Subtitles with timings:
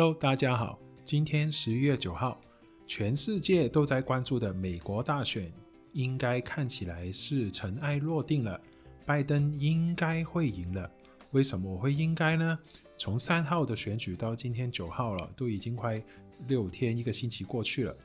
[0.00, 0.78] Hello，大家好。
[1.04, 2.40] 今天十一月九号，
[2.86, 5.52] 全世界都在关注的美国大选，
[5.92, 8.60] 应该看起来是尘埃落定了，
[9.04, 10.88] 拜登应该会赢了。
[11.32, 12.56] 为什么我会应该呢？
[12.96, 16.00] 从三号的选举到今天九号了，都已经快
[16.46, 17.96] 六天，一个星期过去了，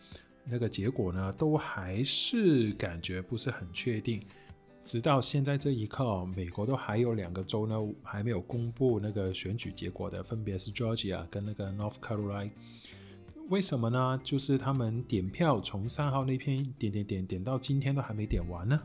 [0.45, 4.19] 那个结果呢，都还是感觉不是很确定。
[4.83, 12.51] 直到现在这一刻，美国都还有两个州呢，还没有公布那个选举结果的，分别是 Georgia 跟那个 North Carolina。
[13.49, 14.19] 为什么呢？
[14.23, 18.79] 就是他们点票从三号那天点点点点到今天都还没点完呢。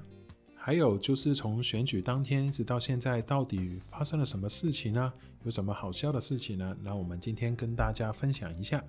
[0.54, 5.12] 还有就是从选举当天一直到现在，到底发生了什么事情呢？
[5.44, 6.76] 有什么好笑的事情呢？
[6.80, 8.84] 那我们今天跟大家分享一下。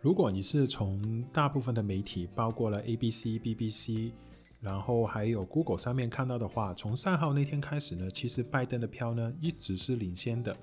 [0.00, 4.12] 如果你是从大部分的媒体，包括了 ABC、BBC。
[4.60, 10.56] 然后还有 Google 上面看到的话，从三号那天开始呢，其实拜登的票呢一直是领先的，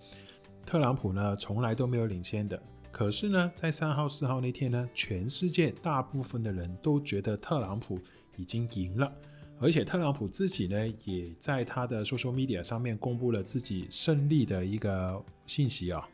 [0.66, 2.62] 特朗普呢从来都没有领先的。
[2.92, 8.00] 可是呢，在三号、四号那天呢，全世界大部分的人都觉得特朗普
[8.38, 9.12] 已经赢了，
[9.60, 16.08] 而且特朗普自己呢也在他的 social media 上面公布了自己胜利的一个信息啊。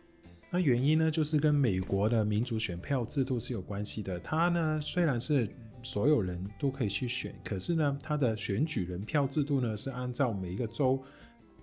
[0.49, 4.19] 那原因呢，就是跟美国的民主选票制度是有关系的。
[4.19, 5.47] 他呢虽然是
[5.83, 11.01] 所有人都可以去选，可是呢，他的选举人票制度呢是按照每一个州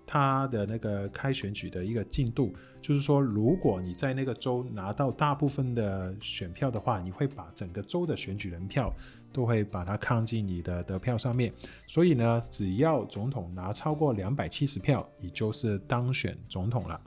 [0.06, 8.90] 他的那个开选举的一个进度，就是说，如果你在那个州拿到大部分的选票的话，你会把整个州的选举人票
[9.30, 11.52] 都会把它抗进你的得票上面。
[11.86, 17.00] 所以呢，只要总统拿超过两百七十票，你就是当选总统了。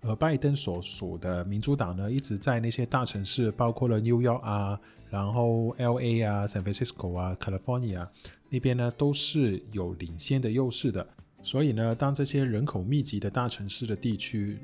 [0.00, 8.06] 而拜登所属的民主党呢，一直在那些大城市，包括了 New York 啊，然后 LA 啊、San Francisco 啊、California
[8.48, 11.06] 那边呢，都是有领先的优势的。
[11.42, 14.58] 所以呢，当这些人口密集的大城市的地区，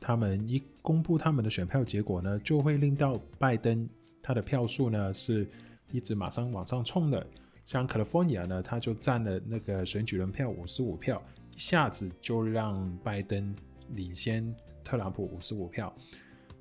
[0.00, 3.88] 他们一公布他们的选票结果呢，就会令到拜登
[4.22, 5.46] 他的票数呢是
[5.92, 7.26] 一直马上往上冲的。
[7.66, 11.22] 像 California 呢，他就占了那个选举人票五十五票，
[11.54, 13.54] 一下子就让拜登
[13.90, 14.54] 领先。
[14.84, 15.94] 特朗普五十五票，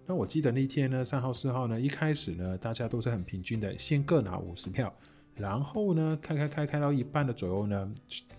[0.05, 4.93] 那我记得那天呢，三号、四号呢，一开始呢，大家都是很平均的，先各拿五十票，
[5.35, 7.93] 然后呢，开开开开到一半的左右呢，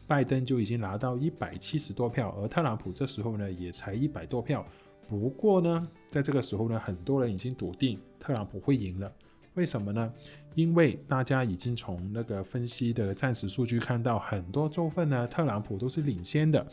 [0.06, 4.64] 拜登就已经拿到一百七十多票，而特朗普这时候呢，也才一百多票。
[5.08, 9.12] 不过呢，在这个时候呢，很多人已经笃定特朗普会赢了。
[9.54, 10.12] 为什么呢？
[10.54, 16.64] 因为大家已经从那个分析的暂时数据看到，很多州份呢，特朗普都是领先的，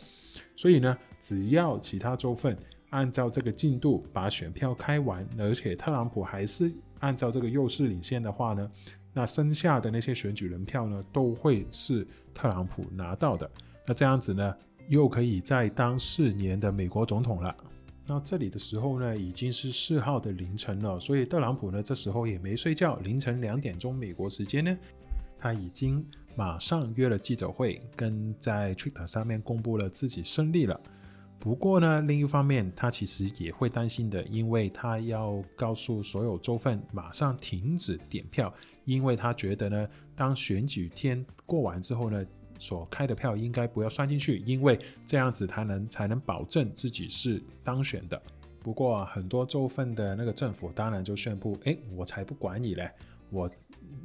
[0.54, 2.56] 所以呢，只要其他州份。
[2.90, 8.70] 按照这个进度把选票开完，而且特朗普还是按照这个优势领先的话呢，
[9.12, 13.50] 那剩下的那些选举人票呢，都会是特朗普拿到的。
[13.86, 14.54] 那这样子呢，
[14.88, 17.56] 又可以再当四年的美国总统了。
[18.06, 24.78] 那这里的时候呢，已经是四号的凌晨了，所以特朗普呢，这时候也没睡觉，凌晨两点钟美国时间呢，
[25.36, 26.02] 他已经
[26.34, 30.80] 马上约了记者会，跟在 Twitter 上面公布了自己胜利了。
[31.40, 38.52] 不过呢，另一方面，他其实也会担心的，因为他要告诉所有州份马上停止点票，
[38.84, 42.26] 因为他觉得呢，当选举天过完之后呢，
[42.58, 48.20] 所开的票应该不要算进去，因为这样子才能才能保证自己是当选的。
[48.60, 52.90] 不过很多州份的那个政府当然就宣布，诶，我才不管你嘞，
[53.30, 53.48] 我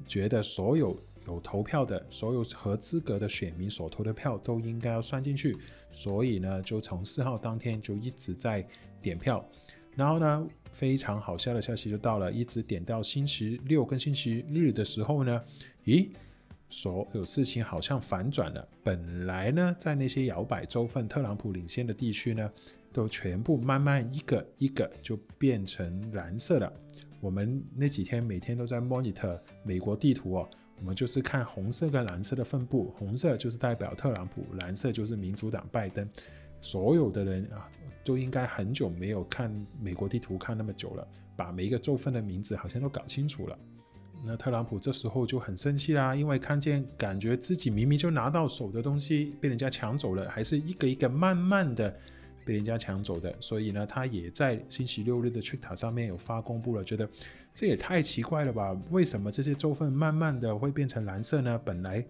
[0.08, 0.96] 觉得所有。
[1.28, 5.56] 有投票的所有合资格的选民所投的票都应该要算进去，
[5.92, 8.66] 所以呢，就从四号当天就一直在
[9.02, 9.48] 点票，
[9.96, 15.42] 然后呢，非常好笑的消息就到了，一直点到星期六跟星期日的时候呢，
[15.86, 16.10] 咦，
[16.70, 18.68] 所有事情好像反转了。
[18.84, 22.52] 本来呢，在那些摇摆州份特朗普领先的地区呢，
[22.92, 26.72] 都全部慢慢一个一个就变成蓝色了。
[27.22, 30.50] 我们那几天每天都在 monitor 美国地图哦。
[30.84, 36.06] 我们就是看红色跟蓝色的分布，红色就是代表特朗普，蓝色就是民主党拜登。
[36.60, 37.72] 所有的人啊，
[38.04, 39.50] 都应该很久没有看
[39.80, 41.08] 美国地图看那么久了，
[41.38, 43.58] 把每一个州份的名字好像都搞清楚了。
[44.26, 51.98] 那特朗普这时候就很生气啦，因为看见感觉自己明明就拿到手的东西被人家抢走了，还是一个一个慢慢的。
[52.46, 57.08] 被人家抢走的，所以呢，他也在星期六日的 Twitter 上面有发公布了，觉得
[57.54, 58.76] 这也太奇怪了吧？
[58.92, 61.60] 为什么这些州份慢慢的会变成蓝色呢？
[61.64, 62.04] 本来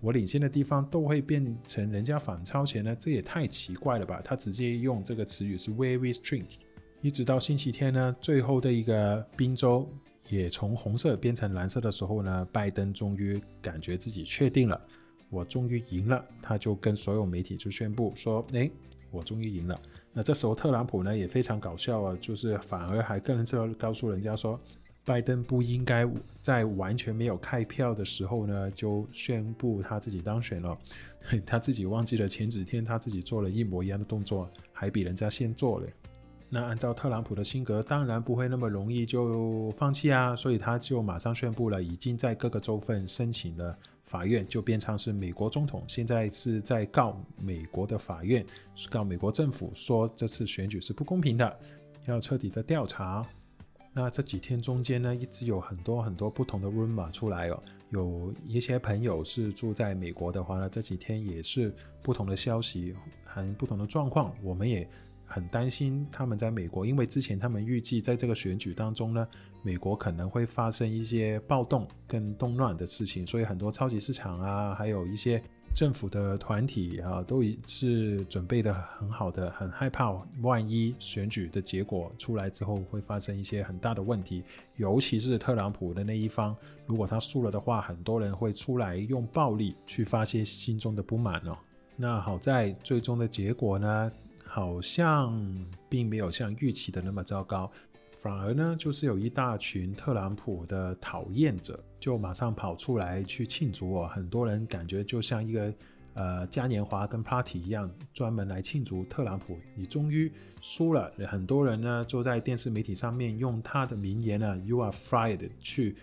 [0.00, 2.96] 我领先的地方都会变成人家反超前呢？
[2.98, 4.20] 这也太奇怪了吧？
[4.24, 6.56] 他直接用这个词语是 very strange。
[7.00, 9.88] 一直到星期天呢，最后的一个宾州
[10.28, 14.80] 也从红色变成蓝色的时候呢，拜登终于感觉自己确定了，
[15.30, 18.70] 我终于赢了，他就跟所有媒体就宣布说，诶。
[19.10, 19.78] 我终于赢了。
[20.12, 24.58] 那这时候特朗普呢也非常搞笑啊，就是反而还更是告诉人家说，
[25.04, 26.06] 拜登不应该
[26.42, 30.76] 在完全没有开票的时候呢就宣布他自己当选了，
[31.46, 35.86] 他自己忘记了前几天他自己做了一模一样的动作，还比人家先做了。
[36.50, 43.78] 那按照特朗普的性格，当然不会那么容易就放弃啊，所以他就马上宣布了，已经在各个州份申请了
[44.08, 48.44] 法院，就变成是美国总统，现在是在告美国的法院，
[48.90, 51.60] 告美国政府，说这次选举是不公平的，
[52.06, 53.24] 要彻底的调查。
[53.92, 62.94] 那这几天中间呢，一直有很多很多不同的 rumor 出来哦，有一些朋友是住在美国的话呢，这几天也是不同的消息，
[63.24, 64.88] 很不同的状况，我们也。
[65.28, 69.28] 很担心他们在美国，因为之前他们预计在这个选举当中呢，
[69.62, 75.40] 美国可能会发生一些暴动跟动乱的事情，所以很多超级市场啊，还有一些
[75.74, 80.10] 政府的团体啊，都已是准备得很好的，很害怕
[80.40, 84.42] 万一选举的结果出来之后会发生一些很大的问题，
[84.76, 91.56] 尤其是特朗普的那一方，如果他输了的话，很多人会出来用暴力去发泄心中的不满哦。
[92.00, 94.10] 那好在最终的结果呢，
[94.58, 95.40] 好像
[95.88, 97.70] 并没有像预期的那么糟糕，
[98.20, 105.72] 反而呢，就是有一大群特朗普的讨厌者就马上跑出来去庆祝哦，很多人感觉就像一个
[106.14, 110.28] 呃嘉年华跟 party 一样，专门来庆祝特朗普你终于
[110.60, 111.12] 输了。
[111.28, 115.94] 很多人呢就在电视媒体上面用他的名言呢 “You are fired” 去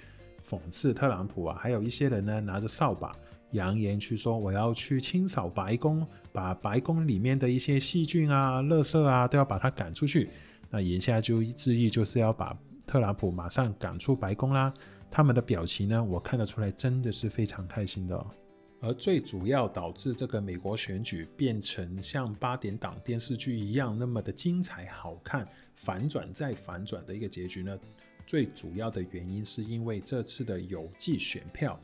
[0.49, 3.11] 讽刺特朗普啊，还有一些人呢拿着扫把。
[3.51, 10.29] 扬言去说我要去清扫白宫，把白宫里面的一些细菌啊、垃圾啊都要把它赶出去。
[10.69, 14.73] 那眼下就之意就是要把特朗普马上赶出白宫啦。
[15.09, 18.25] 他们的表情呢，我看得出来真的是非常开心的。
[18.81, 27.79] 而最主要导致这个美国选举变成像八点档电视剧一样那么的精彩好看、反转再反转的一个结局呢，
[28.27, 31.79] 最主要的原因是因为这次的邮寄选票。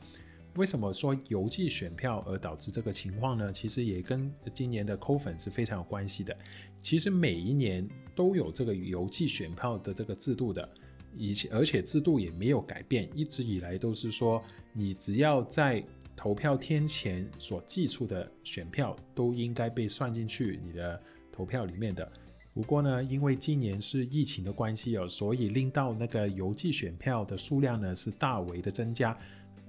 [0.56, 3.50] 为什么说邮寄选票而导致这个情况呢？
[3.50, 6.36] 其实也跟今年的 COVID 是非常有关系的。
[6.80, 10.68] 其实每一年都有这个邮寄选票的这个制度的，
[11.16, 14.42] 以而且制度也没有改变，一直以来都是说，
[14.74, 15.82] 你只要在
[16.14, 21.00] 投票天前所寄出的选票都应该被算进去你的
[21.32, 22.12] 投票里面的。
[22.52, 29.16] 不过呢，因为今年是疫情的关系哦，所以令到那个邮寄选票的数量呢是大为的增加。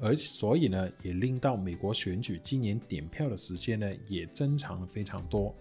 [0.04, 5.56] 而所以呢，也令到美国选举今年点票的时间呢，也增长了非常多。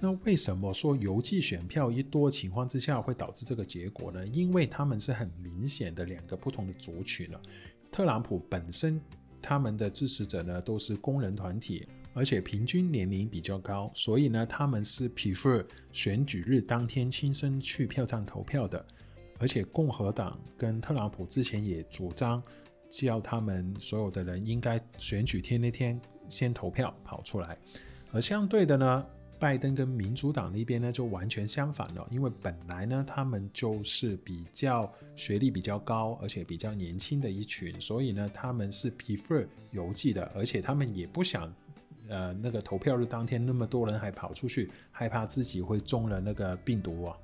[0.00, 4.26] 那为什么说邮寄选票一多情况之下会导致这个结果呢？
[4.26, 7.40] 因为他们是很明显的两个不同的族群了。
[7.90, 8.98] 特朗普本身
[9.42, 15.62] 他们的支持者呢都是工人团体，而且平均年龄比较高，所以呢他们是 prefer
[15.92, 18.82] 选举日当天亲身去票站投票的。
[19.38, 22.42] 而且共和党跟特朗普之前也主张。
[22.92, 25.98] 叫他们所有的人应该选举天那天
[26.28, 27.56] 先投票跑出来，
[28.12, 29.06] 而相对的呢，
[29.40, 41.50] 拜登跟民主党那边呢就完全相反了，因为本来呢他们就是比较学历比较高，而且比较年轻的一群，所以呢他们是 prefer 邮寄的，而且他们也不想，
[42.08, 47.16] 呃那个投票日当天那么多人还跑出去，害怕自己会中了那个病毒哦。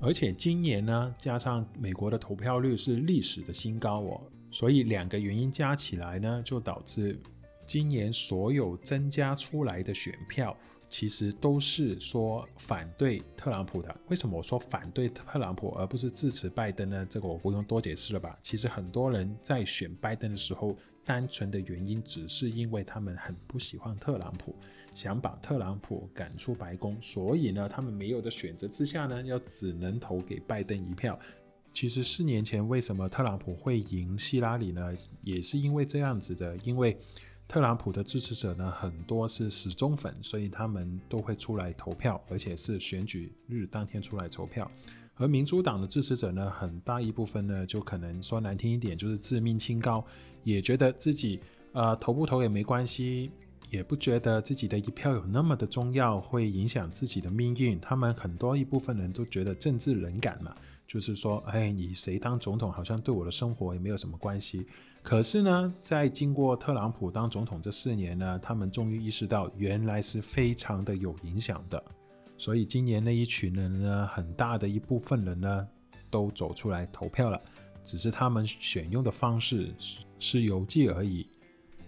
[0.00, 4.20] 而且今年呢，加上美国的投票率是历史的新高哦。
[4.50, 7.18] 所以两个原因加起来呢，就导致
[7.66, 10.56] 今年所有增加出来的选票，
[10.88, 13.94] 其实都是说反对特朗普的。
[14.08, 17.04] 为什么我说反对特朗普而不是支持拜登呢？
[17.10, 18.38] 这个我不用多解释了吧？
[18.40, 20.76] 其实很多人在选拜登的时候，
[21.06, 24.54] 单纯的原因只是因为他们很不喜欢特朗普，
[24.92, 31.18] 想把特朗普赶出白宫，所以呢，他们没有的选择之下呢，要只能投给拜登一票。
[31.72, 34.92] 其实四年前为什么特朗普会赢希拉里呢？
[35.22, 36.98] 也是因为这样子的，因为
[37.46, 44.68] 特朗普的支持者呢，很多是死忠粉，所以他们都会出来投票，而且是选举日当天出来投票。
[45.16, 50.04] 而民主党的支持者呢，很大一部分呢，就可能说难听一点，就是自命清高，
[50.44, 51.40] 也觉得自己
[51.72, 53.30] 呃投不投也没关系，
[53.70, 57.80] 也不觉得自己的一票有那么的重要，会影响自己的命运。
[57.80, 60.54] 他们很多一部分人都觉得政治冷感嘛。
[60.86, 64.64] 就是说，哎，你谁当总统好像对我的生活也没有什么关系。
[65.02, 71.82] 可是呢，在经过特朗普当总统这四年呢，他们终于意识到原来是非常的有影响的。
[72.38, 75.68] 所以今年那一群人呢，很大的一部分人呢，
[76.10, 77.40] 都走出来投票了，
[77.82, 81.26] 只是他们选用的方式是是邮寄而已。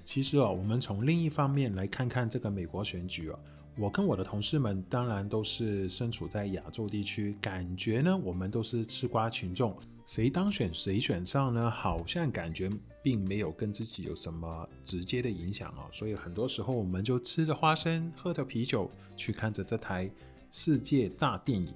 [0.04, 3.38] 其实哦，我们从另一方面来看看这个美国选举哦。
[3.76, 12.68] 我跟我的同事们当然都是身处在亚洲地区，感觉呢，我们都是吃瓜群众，谁当选谁选上呢，好像感觉
[13.04, 15.86] 并没有跟自己有什么直接的影响哦。
[15.92, 20.10] 所以很多时候我们就吃着花生，喝着啤酒，去看着这台
[20.50, 21.72] 世界大电影。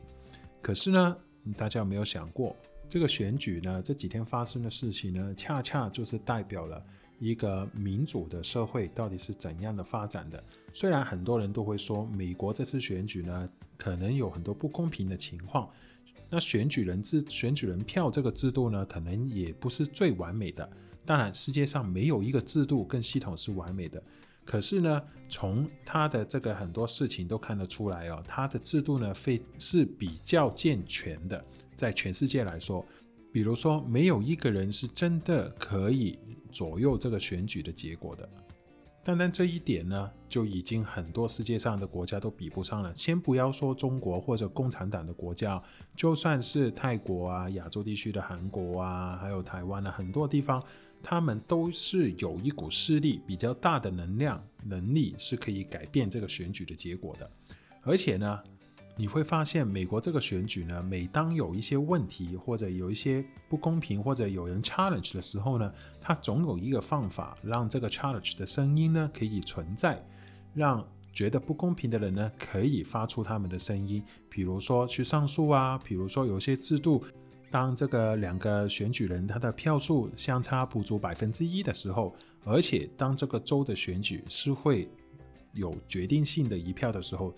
[0.60, 1.16] 可是呢，
[1.56, 2.56] 大家有没有想过，
[2.88, 6.82] 这个选举呢，这几天发生的事情呢，恰恰就是代表了。
[7.18, 10.42] 一个民主的社会到底是怎样的发展的？
[10.72, 15.70] 虽然很多人都会说，美国这次选举呢，可能有很多不公平的情况。
[16.28, 20.68] 那选举人制、选举人票这个制度呢，可能也不是最完美的。
[21.06, 24.02] 当然，世界上没有一个制度跟系统是完美的。
[24.44, 31.44] 可是呢，从他的这个很多事情都看得出来哦，他的制度呢，非是比较健全的，
[31.75, 32.84] 在全世界来说。
[33.32, 36.18] 比如说，没有一个人是真的可以
[36.50, 38.28] 左右这个选举的结果的。
[39.02, 42.94] 单单这一点呢，就已经很多世界上的国家都比不上了。
[42.94, 45.61] 先不要说中国或者共产党的国家，
[45.96, 50.62] 就算是泰国啊、亚洲地区的韩国啊，还有台湾啊，很多地方，
[51.02, 57.30] 他们都是有一股势力比较大的能量、能力，是可以改变这个选举的结果的。
[57.82, 58.38] 而且呢，
[58.97, 70.00] 你会发现，美国这个选举呢，每当有一些问题，或者有一些不公平，或者有人 challenge 的时候呢，它总有一个方法让这个 challenge 的声音呢可以存在，
[70.54, 74.02] 让觉得不公平的人呢可以发出他们的声音。
[74.30, 77.04] 比如说去上诉啊，比如说有些制度，
[77.52, 82.12] 当这个两个选举人他的票数相差不足百分之一的时候，
[82.44, 84.88] 而且当这个州的选举是会
[85.52, 87.32] 有决定性的一票的时候。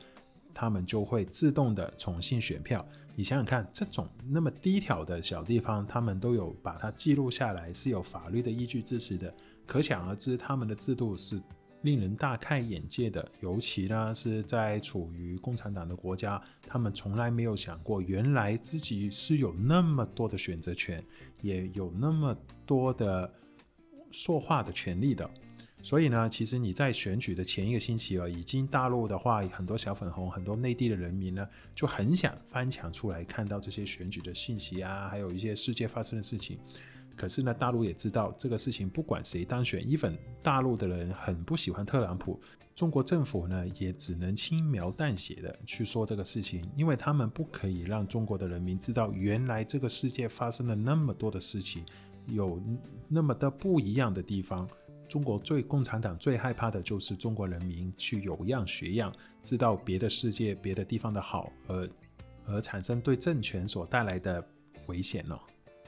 [0.56, 2.86] 他们就会自动的重新选票。
[3.16, 9.34] 你想想看，这种那么低调的小地方，他们都有把它记录下来，是有法律的依据支持的。
[9.66, 11.42] 可想而知，他们的制度是
[11.84, 13.24] 令人大开眼界的。
[13.40, 21.00] 尤其呢，是在处于共产党的国家，他们从来没有想过，原来自己是有那么多的选择权，
[21.40, 22.36] 也有那么
[22.66, 23.32] 多的
[24.10, 25.30] 说话的权利的。
[25.82, 36.58] 所以呢，其实你在选举的前一个星期啊，已经大陆的话，很多小粉红，很多内地的人民呢，就很想翻墙出来看到这些选举的信息啊，还有一些世界发生的事情。
[37.16, 42.40] 可是呢，大陆也知道这个事情，不管谁当选，even 大陆的人很不喜欢特朗普，
[42.74, 51.84] 中国政府呢也只能轻描淡写的去说这个事情，因为他们不可以让中国的人民知道，原来这个世界发生了那么多的事情，
[52.26, 52.60] 有
[53.08, 54.68] 那么的不一样的地方。
[55.06, 61.88] 中国最共产党最害怕的就是中国人民去有样学样，知道别的世界、别的地方的好，而
[62.46, 64.44] 而产生对政权所带来的
[64.86, 65.38] 危险呢？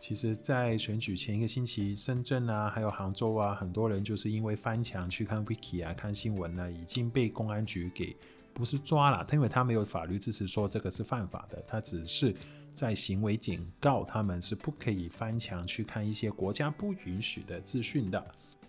[0.07, 8.17] 其实，在选举前一个星期，深圳啊，还有杭州啊，很多人就是因为翻墙去看 Wiki 啊、看新闻呢，已经被公安局给
[8.55, 12.33] 不是抓了，他因为他没有法律支持说这个是犯法的，他只是
[12.73, 18.25] 在行为警告他们是不可以翻墙去看一些国家不允许的资讯的。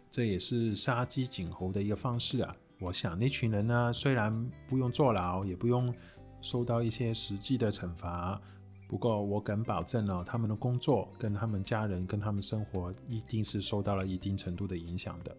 [0.10, 2.56] 这也是杀鸡儆猴的一个方式啊！
[2.80, 5.94] 我想那群人呢，虽然不用坐牢，也不用
[6.42, 8.42] 受到一些实际的惩罚，
[8.88, 15.36] 不过我敢保证哦，他们的工作、跟他们家人、跟他们生活，一定是受到了一定程度的影响的。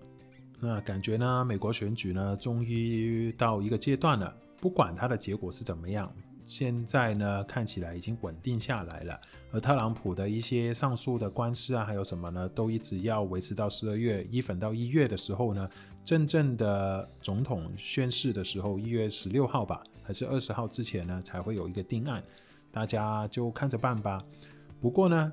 [0.60, 6.12] 那感觉呢，美国选举呢，终于到一个阶段了，不管它的结果是怎么样。
[6.44, 9.20] 现在呢，看起来已经稳定下来了。
[9.52, 15.68] 而特朗普的一些上诉的官司啊，还有什么呢，都一直要维持到十二月，一粉到一月的时候呢，
[16.02, 22.22] 真正的总统宣誓的时候，一月十六号吧，还是二十号之前呢，才会有一个定案。
[22.70, 24.24] 大家就看着办吧。
[24.80, 25.32] 不过呢，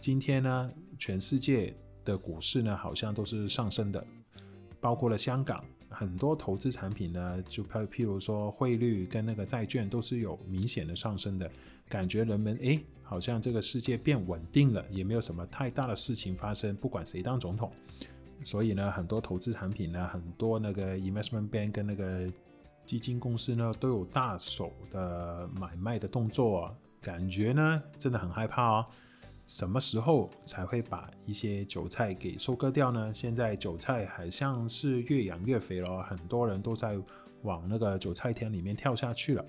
[0.00, 1.74] 今天呢，全世界
[2.04, 4.04] 的股市呢，好像都是上升的，
[4.80, 5.64] 包括了香港。
[5.90, 11.48] 很多投资产品呢，就譬如说汇率跟那个债券都是有明显的上升的
[11.88, 17.70] 感觉，人们诶，好像这个世界变稳定了，也没有什么太大的事情发生，不管谁当总统。
[18.42, 22.28] 所以呢，很多投资产品呢，很多那个 investment bank 跟那个
[22.84, 28.86] 基金公司呢，都有大手的买卖的动作，感觉呢真的很害怕哦。
[29.46, 33.12] 什么时候才会把一些韭菜给收割掉呢？
[33.12, 36.98] 现在韭菜好像是越养越肥了，很多人都在
[37.42, 39.44] 往那个韭菜田里面跳下去了。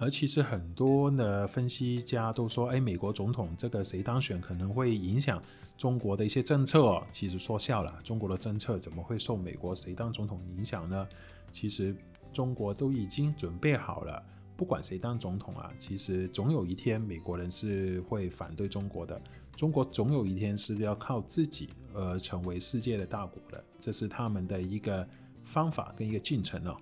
[0.00, 5.42] 而其实很多的分析家都说，哎，美国总统这个谁当选可能会影响
[5.76, 7.00] 中国的一些政策。
[7.12, 11.06] 其实说笑了，中国的政策怎么会受美国谁当总统影响呢？
[11.50, 11.96] 其实
[12.32, 14.24] 中国都已经准备好了。
[14.56, 19.20] 不管谁当总统啊，其实总有一天美国人是会反对中国的。
[19.54, 25.08] 中国总有一天是要靠自己而成为世界的大国的，这是他们的一个
[25.44, 26.76] 方法跟一个进程哦。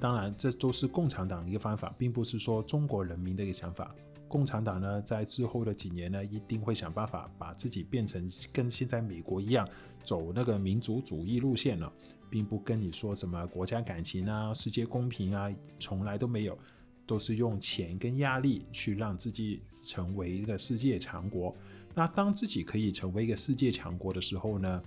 [0.00, 3.94] 当然，这都是共产党一个方法，并不是说中国人民的一个想法。
[4.28, 9.66] 共产党呢，在之后的几年呢，一定会想办法把自己变成跟现在美国一样，
[10.08, 11.92] 走那个民族主义路线了，
[12.30, 16.56] 并不跟你说什么国家感情啊、世界公平啊，从来都没有，
[17.06, 21.54] 都是用钱跟压力去让自己成为一个世界强国。
[21.94, 24.82] 那当自己可以成为一个世界强国的时候呢，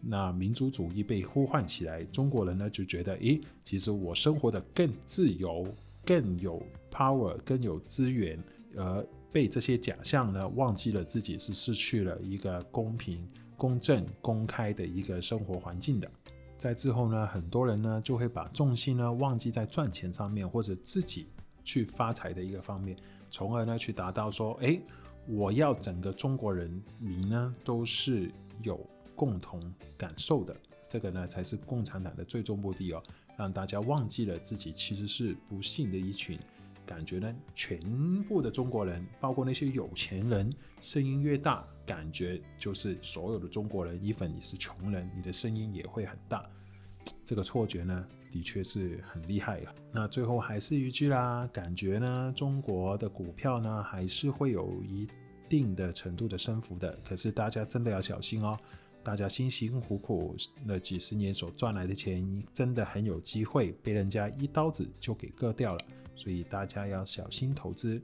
[0.00, 5.66] 那民族主义被呼唤起来，中国人呢就觉得，诶，其实我生活得更自由，
[6.04, 8.38] 更有 power，更有资源。
[8.76, 13.26] 而被这些假象呢，忘记了自己是失去了一个公平、
[13.58, 16.10] 公正、公开的一个生活环境的。
[16.56, 21.28] 在之后呢，很多人呢就会把重心呢忘记在赚钱上面，或者自己
[21.62, 22.96] 去发财的一个方面，
[23.30, 24.80] 从而呢去达到说，诶，
[25.26, 28.80] 我要整个中国人民呢都是有
[29.14, 29.60] 共同
[29.96, 30.56] 感受的，
[30.88, 33.02] 这个呢才是共产党的最终目的哦，
[33.36, 36.38] 让大家忘记了自己其实是不幸的一群。
[36.88, 37.78] 感觉呢，全
[38.22, 46.48] 部的中国人，包括那些有钱人，声音越大，感觉就是所有的中国人，even 你是穷人，你的声音也会很大。
[47.26, 49.74] 这个错觉呢，的确是很厉害啊。
[49.92, 55.06] 那最后还是一句啦，感觉呢，中国的股票呢，还是会有一
[55.46, 56.98] 定的程度的升幅的。
[57.06, 58.58] 可是大家真的要小心哦，
[59.02, 65.80] 大家辛辛苦苦那几十年所赚来的钱，真的很有机会被人家一刀子就给割掉了。
[66.18, 68.02] 所以大家要小心投资。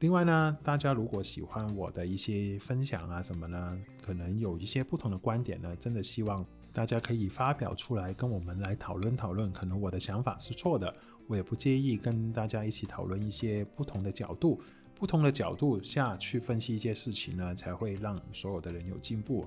[0.00, 9.52] 另外呢，大家如果喜欢我的一些分享啊什么呢，可能有一些不同的观点呢，真的希望大家可以发表出来，跟我们来讨论讨论。
[9.52, 10.92] 可能我的想法是错的，
[11.26, 14.58] 我也不介意跟大家一起讨论一些不同的角度。
[14.94, 19.46] 不同的角度下去分析一些事情呢，才会让所有的人有进步。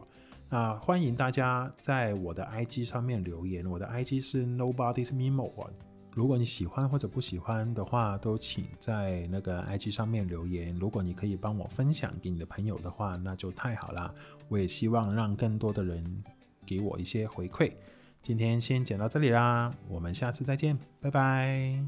[0.50, 5.52] 那欢迎大家在我的 IG 上面留言，我的 IG 是 nobody's memo。
[6.16, 10.76] 如果你喜欢或者不喜欢的话，都请在那个 IG 上面留言。
[10.76, 14.14] 如果你可以帮我分享给你的朋友的话，那就太好了。
[14.48, 16.24] 我也希望让更多的人
[16.66, 17.72] 给我一些回馈。
[18.22, 21.84] 今天先讲到这里啦，我们下次再见，拜拜。